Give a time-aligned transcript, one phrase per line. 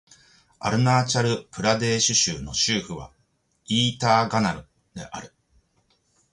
[0.59, 3.11] アルナーチャル・プラデーシュ州の州都は
[3.67, 5.31] イーターナガルである